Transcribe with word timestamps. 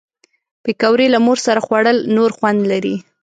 پکورې 0.63 1.07
له 1.13 1.19
مور 1.25 1.37
سره 1.45 1.59
خوړل 1.65 1.97
نور 2.15 2.31
خوند 2.37 2.61
لري 2.71 2.95